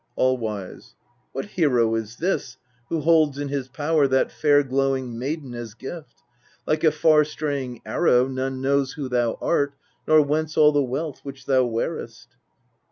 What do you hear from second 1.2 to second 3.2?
5. What hero is this, who